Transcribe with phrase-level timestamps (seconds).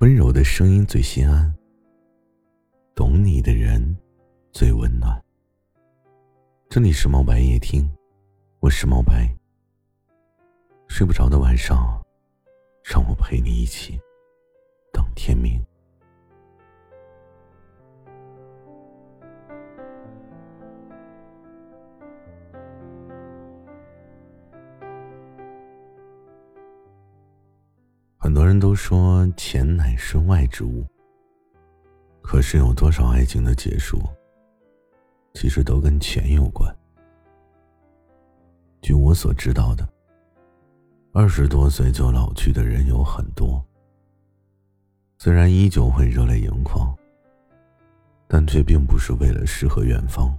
[0.00, 1.54] 温柔的声音最心安，
[2.94, 3.94] 懂你的人
[4.50, 5.22] 最温暖。
[6.70, 7.86] 这里是猫白夜听，
[8.60, 9.30] 我是猫白。
[10.88, 12.02] 睡不着的晚上，
[12.82, 14.00] 让我陪你一起
[14.90, 15.62] 等天明。
[28.22, 30.86] 很多人都说钱乃身外之物，
[32.20, 33.98] 可是有多少爱情的结束，
[35.32, 36.70] 其实都跟钱有关。
[38.82, 39.88] 据我所知道的，
[41.14, 43.64] 二十多岁就老去的人有很多，
[45.16, 46.94] 虽然依旧会热泪盈眶，
[48.28, 50.36] 但却并不是为了诗和远方，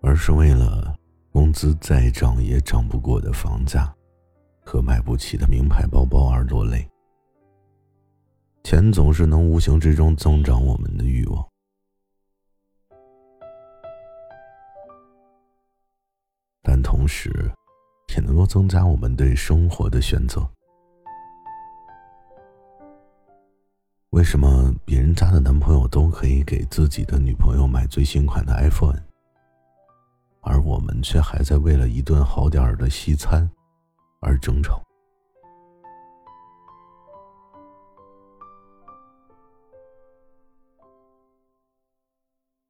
[0.00, 0.96] 而是为了
[1.32, 3.92] 工资再涨也涨不过的房价。
[4.76, 6.86] 和买不起的名牌包包而落泪。
[8.62, 11.48] 钱总是能无形之中增长我们的欲望，
[16.62, 17.50] 但同时，
[18.14, 20.46] 也能够增加我们对生活的选择。
[24.10, 29.00] 为什么别人家的男朋友都可以给自己的女朋友买最新款的 iPhone，
[30.42, 33.50] 而我们却还在为了一顿好点儿的西餐？
[34.26, 34.82] 而争吵。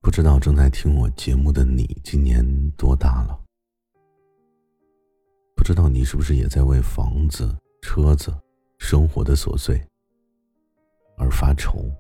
[0.02, 3.40] 不知道正在听我节目的你今年多大了？
[5.56, 8.32] 不知道你是不是也在为房子、车子、
[8.78, 9.82] 生活的琐碎
[11.16, 11.90] 而发愁？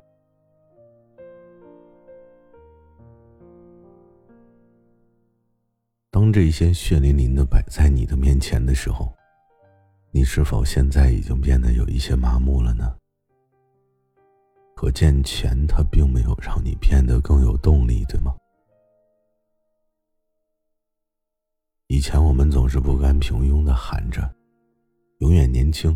[6.10, 9.10] 当这些血淋淋的摆在你的面前的时候。
[10.16, 12.96] 你是否现在已经变得有一些麻木了呢？
[14.74, 18.34] 可见钱它并没有让你变得更有动力，对吗？
[21.88, 24.34] 以前我们总是不甘平庸的喊着
[25.20, 25.94] “永远年轻，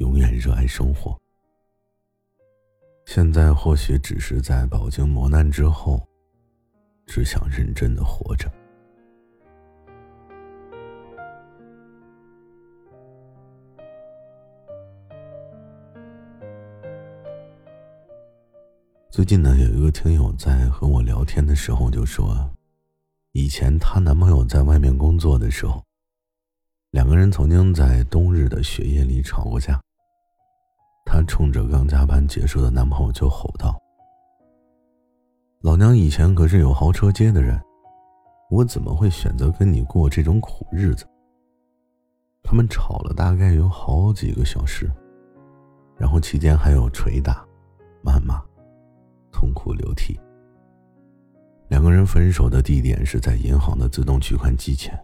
[0.00, 1.16] 永远热爱生活”，
[3.06, 6.04] 现在或许只是在饱经磨难之后，
[7.06, 8.50] 只想认真的活着。
[19.20, 22.34] 最近呢，有一个听友在和我聊天的时候就说，
[23.32, 25.84] 以前她男朋友在外面工作的时候，
[26.92, 29.78] 两个人曾经在冬日的雪夜里吵过架。
[31.04, 33.78] 她冲着刚加班结束的男朋友就吼道
[35.60, 37.60] ：“老娘以前可是有豪车接的人，
[38.48, 41.06] 我怎么会选择跟你过这种苦日子？”
[42.42, 44.90] 他们吵了大概有好几个小时，
[45.98, 47.46] 然后期间还有捶打、
[48.02, 48.42] 谩骂。
[49.40, 50.20] 痛哭流涕。
[51.68, 54.94] 两个人分手的地点是在银行的自动取款机前。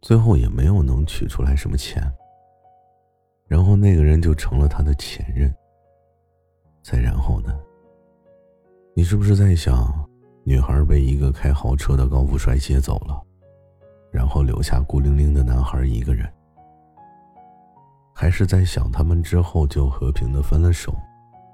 [0.00, 2.02] 最后也没有能取出来什么钱。
[3.46, 5.54] 然后那个人就成了他的前任。
[6.82, 7.54] 再然后呢？
[8.96, 9.92] 你是不是在想，
[10.42, 13.22] 女孩被一个开豪车的高富帅接走了，
[14.10, 16.26] 然后留下孤零零的男孩一个人？
[18.14, 20.94] 还是在想他们之后就和平的分了手，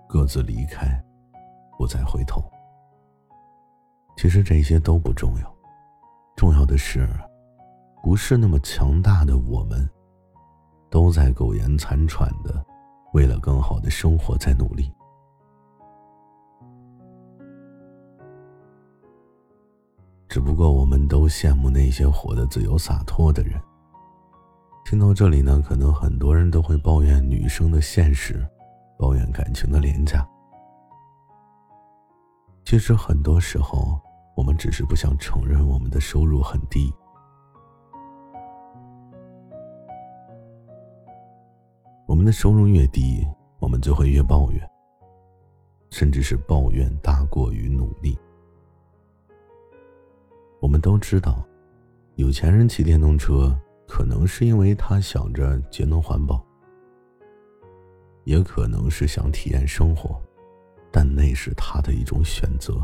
[0.09, 1.03] 各自离开？
[1.79, 2.43] 不再回头。
[4.17, 5.55] 其实这些都不重要，
[6.37, 7.09] 重要的是，
[8.03, 9.89] 不是那么强大的我们，
[10.91, 12.67] 都在苟延残喘的，
[13.13, 14.93] 为了更好的生活在努力。
[20.29, 23.59] 只不过我们都羡慕那些活得自由洒脱的人。
[24.85, 28.45] 听到这里呢，可能很多人都会抱怨女生的现实，
[28.99, 30.27] 抱怨感情的廉价。
[32.71, 33.99] 其实很多时候，
[34.35, 36.93] 我们只是不想承认我们的收入很低。
[42.07, 43.27] 我们的收入越低，
[43.59, 44.71] 我们就会越抱怨，
[45.89, 48.19] 甚至是抱怨大过于努力。
[50.61, 51.43] 我们都知道，
[52.17, 56.45] 有钱人骑电动车，可能是因为他想着节能环保，
[58.25, 60.21] 也可能是想体验生活。
[60.91, 62.75] 但那是他的一种选择。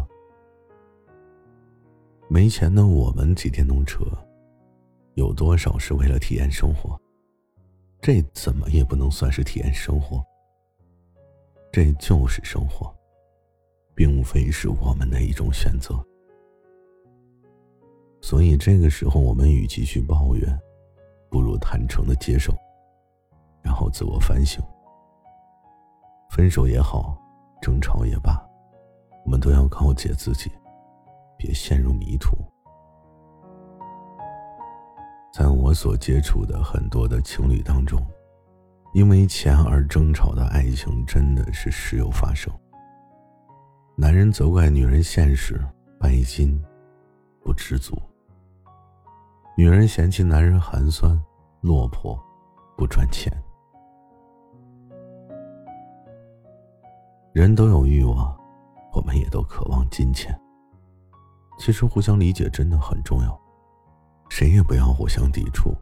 [2.29, 4.05] 没钱的我们骑电动车，
[5.15, 6.99] 有多少是为了体验生活？
[8.01, 10.23] 这怎么也不能算是体验生活。
[11.73, 12.95] 这就是生活，
[13.95, 15.95] 并非是我们的一种选择。
[18.21, 20.59] 所以这个时候，我们与其去抱怨，
[21.31, 22.55] 不如坦诚的接受，
[23.63, 24.63] 然后自我反省。
[26.31, 27.21] 分手也好，
[27.65, 28.39] 争吵也罢，
[29.25, 30.53] 我们都要告诫自己，
[31.39, 32.37] 别陷入迷途。
[35.33, 37.99] 在我所接触的很多的情侣当中，
[38.93, 42.53] 因为钱而争吵的爱情真的是时有发生。
[43.97, 45.59] 男人责怪女人现实、
[45.99, 46.63] 拜金、
[47.43, 47.97] 不知足；
[49.57, 51.19] 女人嫌弃男人寒酸、
[51.63, 52.23] 落魄、
[52.77, 53.33] 不赚钱。
[57.35, 58.33] 人都有欲望，
[58.93, 60.33] 我们也都渴望金钱。
[61.59, 63.41] 其实，互相理解真的很重要。
[64.31, 65.75] 谁也不要互相抵触。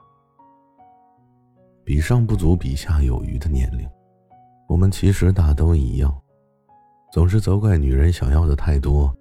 [1.85, 3.87] 比上不足，比下有余的年龄，
[4.67, 6.19] 我们其实大都一样，
[7.13, 9.15] 总是责怪女人想要的太多，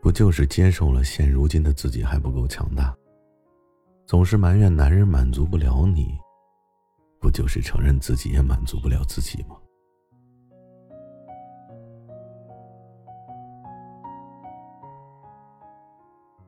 [0.00, 2.94] 不就是接受了现如今的自己还不够强大？
[4.06, 6.16] 总是埋怨男人满足不了你，
[7.18, 9.56] 不就是承认自己也满足不了自己吗？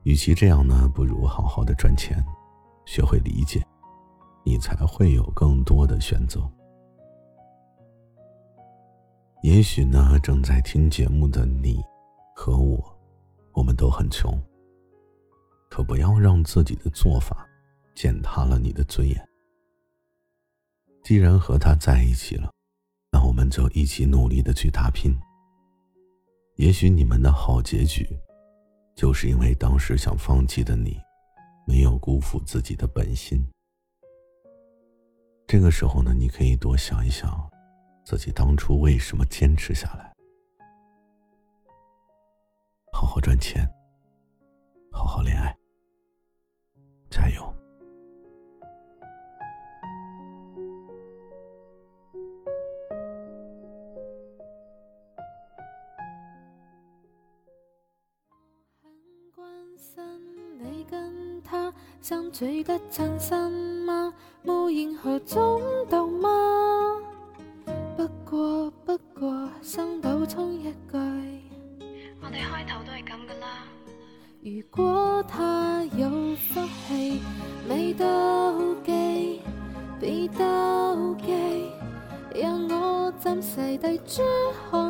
[0.03, 2.23] 与其这样呢，不如好好的赚钱，
[2.85, 3.63] 学会理解，
[4.43, 6.41] 你才会有更多的选择。
[9.43, 11.79] 也许呢，正在听节目的你
[12.35, 12.83] 和我，
[13.53, 14.31] 我们都很穷，
[15.69, 17.47] 可不要让自己的做法
[17.95, 19.29] 践踏了你的尊严。
[21.03, 22.51] 既然和他在一起了，
[23.11, 25.15] 那我们就一起努力的去打拼。
[26.57, 28.07] 也许你们的好结局。
[28.95, 30.99] 就是因为当时想放弃的你，
[31.65, 33.45] 没有辜负自己的本心。
[35.47, 37.49] 这个时候呢，你可以多想一想，
[38.05, 40.13] 自己当初为什么坚持下来，
[42.93, 43.67] 好好赚钱，
[44.91, 45.55] 好好恋爱，
[47.09, 47.60] 加油。
[62.01, 63.37] 相聚得真心
[63.85, 64.11] 吗？
[64.43, 66.97] 无言何中斗吗？
[67.95, 70.97] 不过不过，想补充一句，
[72.19, 73.67] 我哋开头都系咁噶啦。
[74.41, 77.21] 如果他有福气，
[77.69, 79.41] 未妒忌，
[79.99, 81.71] 别妒忌，
[82.41, 84.23] 让我暂时递珠
[84.71, 84.80] 贺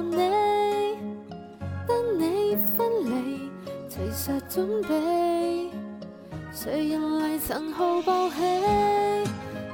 [6.63, 8.36] 谁人来曾好报喜？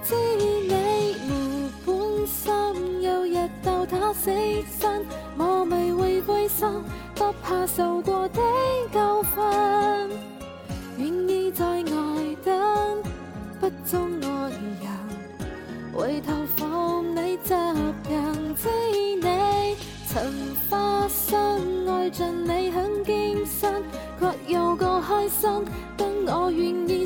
[0.05, 0.71] 知你
[1.27, 5.05] 无本心，有日斗他死心，
[5.37, 6.65] 我未会灰心，
[7.13, 8.41] 不怕受过的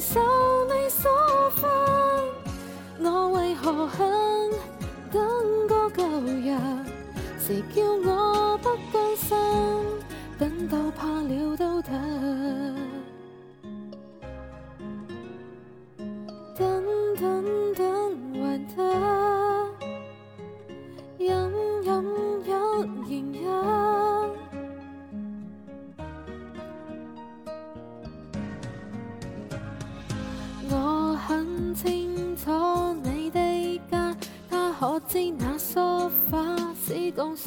[0.02, 0.20] 受
[0.66, 1.10] 你所
[1.52, 1.70] 分，
[3.00, 4.00] 我为何肯
[5.12, 5.22] 等
[5.68, 6.58] 个旧日？
[7.40, 9.38] 谁叫我不甘心？
[10.40, 11.92] 等到怕了都等，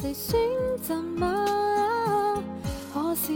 [0.05, 0.37] 谁选
[0.83, 2.43] 择吗
[2.93, 3.33] 可笑